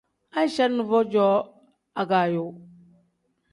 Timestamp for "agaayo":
2.01-2.45